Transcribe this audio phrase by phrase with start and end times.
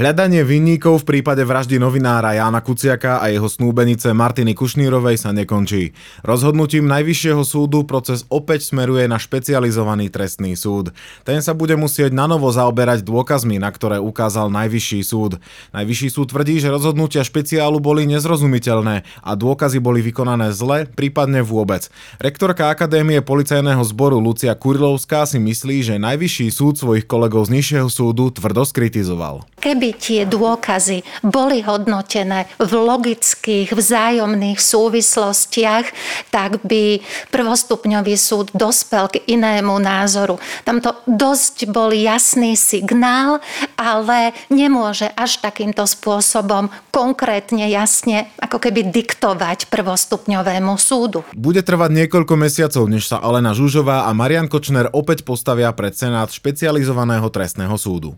[0.00, 5.92] Hľadanie vinníkov v prípade vraždy novinára Jána Kuciaka a jeho snúbenice Martiny Kušnírovej sa nekončí.
[6.24, 10.96] Rozhodnutím Najvyššieho súdu proces opäť smeruje na špecializovaný trestný súd.
[11.28, 15.36] Ten sa bude musieť nanovo zaoberať dôkazmi, na ktoré ukázal Najvyšší súd.
[15.76, 21.92] Najvyšší súd tvrdí, že rozhodnutia špeciálu boli nezrozumiteľné a dôkazy boli vykonané zle, prípadne vôbec.
[22.16, 27.92] Rektorka Akadémie policajného zboru Lucia Kurilovská si myslí, že Najvyšší súd svojich kolegov z Nižšieho
[27.92, 29.44] súdu tvrdo skritizoval.
[29.60, 35.86] Keby tie dôkazy boli hodnotené v logických, vzájomných súvislostiach,
[36.30, 40.36] tak by prvostupňový súd dospel k inému názoru.
[40.62, 43.42] Tamto dosť bol jasný signál,
[43.74, 51.22] ale nemôže až takýmto spôsobom konkrétne, jasne, ako keby diktovať prvostupňovému súdu.
[51.34, 56.28] Bude trvať niekoľko mesiacov, než sa Alena Žužová a Marian Kočner opäť postavia pred Senát
[56.32, 58.16] špecializovaného trestného súdu.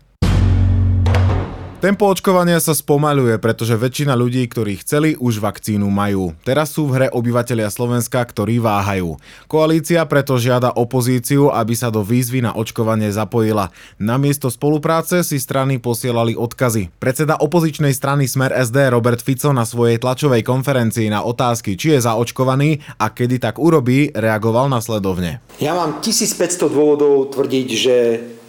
[1.83, 6.31] Tempo očkovania sa spomaľuje, pretože väčšina ľudí, ktorí chceli, už vakcínu majú.
[6.47, 9.19] Teraz sú v hre obyvatelia Slovenska, ktorí váhajú.
[9.51, 13.67] Koalícia preto žiada opozíciu, aby sa do výzvy na očkovanie zapojila.
[13.99, 16.87] Namiesto spolupráce si strany posielali odkazy.
[17.03, 22.07] Predseda opozičnej strany Smer SD Robert Fico na svojej tlačovej konferencii na otázky, či je
[22.07, 25.43] zaočkovaný a kedy tak urobí, reagoval nasledovne.
[25.59, 27.95] Ja mám 1500 dôvodov tvrdiť, že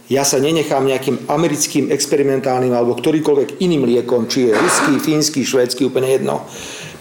[0.05, 5.89] ja sa nenechám nejakým americkým experimentálnym alebo ktorýkoľvek iným liekom, či je ruský, fínsky, švédsky,
[5.89, 6.45] úplne jedno,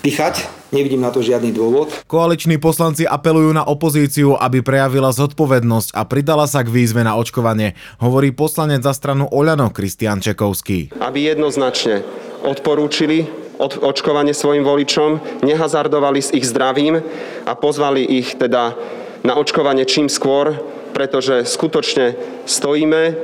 [0.00, 0.48] pichať.
[0.74, 1.92] Nevidím na to žiadny dôvod.
[2.10, 7.78] Koaliční poslanci apelujú na opozíciu, aby prejavila zodpovednosť a pridala sa k výzve na očkovanie,
[8.02, 10.91] hovorí poslanec za stranu Oľano Kristian Čekovský.
[10.98, 12.02] Aby jednoznačne
[12.42, 13.28] odporúčili
[13.62, 16.98] očkovanie svojim voličom, nehazardovali s ich zdravím
[17.47, 18.75] a pozvali ich teda
[19.22, 20.59] na očkovanie čím skôr,
[20.94, 22.15] pretože skutočne
[22.47, 23.19] stojíme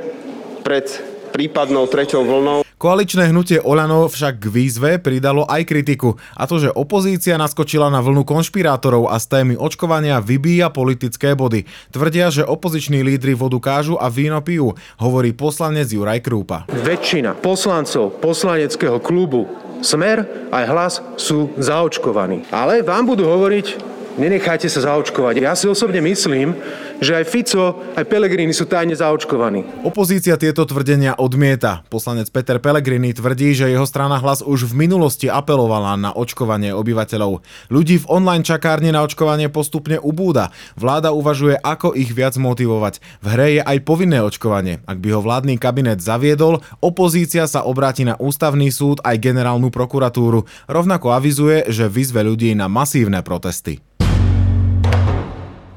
[0.61, 0.85] pred
[1.31, 2.59] prípadnou treťou vlnou.
[2.81, 8.01] Koaličné hnutie Olano však k výzve pridalo aj kritiku a to, že opozícia naskočila na
[8.01, 11.69] vlnu konšpirátorov a z témy očkovania vybíja politické body.
[11.93, 16.65] Tvrdia, že opoziční lídry vodu kážu a víno pijú, hovorí poslanec Juraj Krúpa.
[16.73, 19.45] Väčšina poslancov poslaneckého klubu
[19.81, 22.45] Smer aj hlas sú zaočkovaní.
[22.53, 25.35] Ale vám budú hovoriť, nenechajte sa zaočkovať.
[25.39, 26.55] Ja si osobne myslím,
[27.01, 29.85] že aj Fico, aj Pelegrini sú tajne zaočkovaní.
[29.87, 31.81] Opozícia tieto tvrdenia odmieta.
[31.89, 37.41] Poslanec Peter Pelegrini tvrdí, že jeho strana hlas už v minulosti apelovala na očkovanie obyvateľov.
[37.73, 40.53] Ľudí v online čakárni na očkovanie postupne ubúda.
[40.77, 43.01] Vláda uvažuje, ako ich viac motivovať.
[43.21, 44.85] V hre je aj povinné očkovanie.
[44.85, 50.45] Ak by ho vládny kabinet zaviedol, opozícia sa obráti na ústavný súd aj generálnu prokuratúru.
[50.69, 53.81] Rovnako avizuje, že vyzve ľudí na masívne protesty.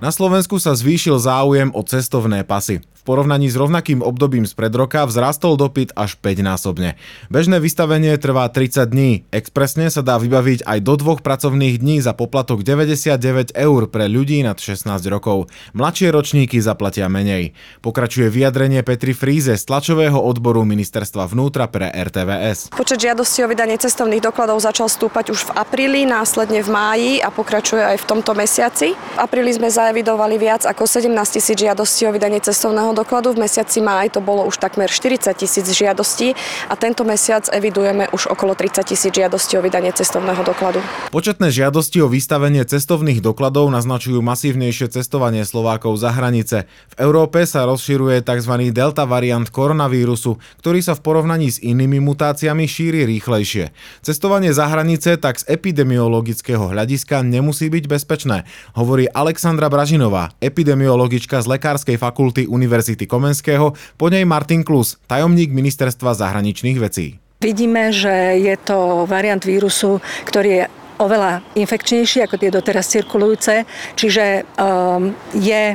[0.05, 5.61] Na Slovensku sa zvýšil záujem o cestovné pasy porovnaní s rovnakým obdobím spred roka vzrastol
[5.61, 6.97] dopyt až 5-násobne.
[7.29, 9.11] Bežné vystavenie trvá 30 dní.
[9.31, 14.41] Expresne sa dá vybaviť aj do dvoch pracovných dní za poplatok 99 eur pre ľudí
[14.41, 15.53] nad 16 rokov.
[15.77, 17.53] Mladšie ročníky zaplatia menej.
[17.85, 22.73] Pokračuje vyjadrenie Petri Fríze z tlačového odboru Ministerstva vnútra pre RTVS.
[22.73, 27.29] Počet žiadostí o vydanie cestovných dokladov začal stúpať už v apríli, následne v máji a
[27.29, 28.97] pokračuje aj v tomto mesiaci.
[28.97, 31.07] V apríli sme zaevidovali viac ako 17
[31.39, 33.31] tisíc žiadostí o vydanie cestovného dokladu.
[33.31, 36.35] V mesiaci máj to bolo už takmer 40 tisíc žiadostí
[36.67, 40.83] a tento mesiac evidujeme už okolo 30 tisíc žiadostí o vydanie cestovného dokladu.
[41.15, 46.67] Početné žiadosti o vystavenie cestovných dokladov naznačujú masívnejšie cestovanie Slovákov za hranice.
[46.91, 48.75] V Európe sa rozširuje tzv.
[48.75, 53.71] delta variant koronavírusu, ktorý sa v porovnaní s inými mutáciami šíri rýchlejšie.
[54.03, 58.43] Cestovanie za hranice tak z epidemiologického hľadiska nemusí byť bezpečné,
[58.75, 66.15] hovorí Alexandra Bražinová, epidemiologička z Lekárskej fakulty Univerzity Komenského, po nej Martin Klus, tajomník Ministerstva
[66.15, 67.19] zahraničných vecí.
[67.43, 69.99] Vidíme, že je to variant vírusu,
[70.31, 70.65] ktorý je
[71.03, 73.67] oveľa infekčnejší ako tie doteraz cirkulujúce,
[73.99, 75.75] čiže um, je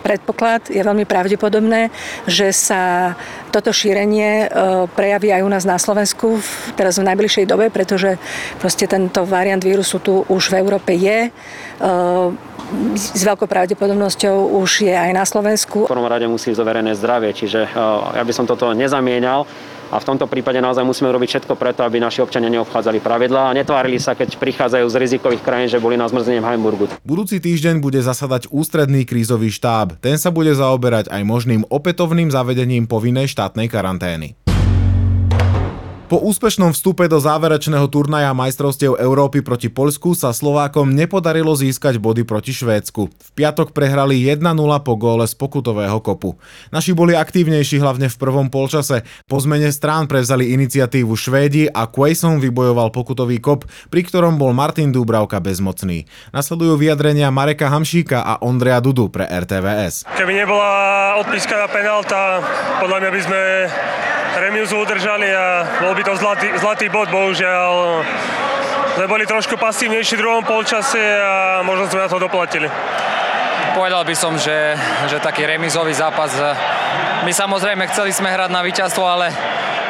[0.00, 1.92] predpoklad, je veľmi pravdepodobné,
[2.24, 3.14] že sa
[3.50, 4.46] toto šírenie e,
[4.92, 6.40] prejaví aj u nás na Slovensku
[6.78, 8.16] teraz v najbližšej dobe, pretože
[8.62, 11.28] proste tento variant vírusu tu už v Európe je.
[11.28, 11.30] E,
[12.94, 15.88] s veľkou pravdepodobnosťou už je aj na Slovensku.
[15.88, 17.68] V prvom rade musí ísť o verejné zdravie, čiže e,
[18.12, 19.48] ja by som toto nezamienal
[19.88, 23.56] a v tomto prípade naozaj musíme robiť všetko preto, aby naši občania neobchádzali pravidlá a
[23.56, 26.84] netvárili sa, keď prichádzajú z rizikových krajín, že boli na zmrzenie v Heimburgu.
[27.04, 30.00] Budúci týždeň bude zasadať ústredný krízový štáb.
[30.00, 34.47] Ten sa bude zaoberať aj možným opätovným zavedením povinnej štátnej karantény.
[36.08, 42.24] Po úspešnom vstupe do záverečného turnaja majstrovstiev Európy proti Poľsku sa Slovákom nepodarilo získať body
[42.24, 43.12] proti Švédsku.
[43.12, 44.40] V piatok prehrali 1-0
[44.88, 46.40] po góle z pokutového kopu.
[46.72, 49.04] Naši boli aktívnejší hlavne v prvom polčase.
[49.28, 54.88] Po zmene strán prevzali iniciatívu Švédi a Quason vybojoval pokutový kop, pri ktorom bol Martin
[54.88, 56.08] Dúbravka bezmocný.
[56.32, 60.08] Nasledujú vyjadrenia Mareka Hamšíka a Ondreja Dudu pre RTVS.
[60.16, 60.72] Keby nebola
[61.20, 62.40] odpískaná penálta,
[62.80, 63.40] podľa mňa by sme
[64.40, 68.02] remiuzu udržali a bol by to zlatý, zlatý bod, bohužiaľ.
[68.98, 72.66] Sme boli trošku pasívnejší v druhom polčase a možno sme na to doplatili.
[73.74, 74.74] Povedal by som, že,
[75.06, 76.34] že taký remizový zápas.
[77.22, 79.30] My samozrejme chceli sme hrať na víťazstvo, ale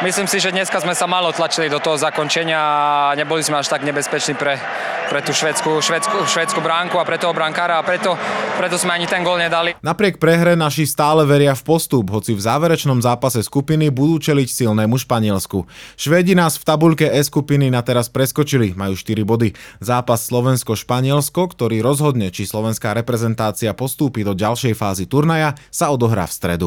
[0.04, 3.72] myslím si, že dneska sme sa malo tlačili do toho zakončenia a neboli sme až
[3.72, 4.60] tak nebezpeční pre,
[5.08, 8.14] pre tú švedskú, švedskú, švedskú bránku a pre toho brankára a preto,
[8.60, 9.72] preto sme ani ten gol nedali.
[9.80, 15.00] Napriek prehre naši stále veria v postup, hoci v záverečnom zápase skupiny budú čeliť silnému
[15.00, 15.64] Španielsku.
[15.96, 19.56] Švedi nás v tabuľke E skupiny na teraz preskočili, majú 4 body.
[19.80, 26.36] Zápas Slovensko-Španielsko, ktorý rozhodne, či slovenská reprezentácia postúpi do ďalšej fázy turnaja, sa odohrá v
[26.36, 26.66] stredu.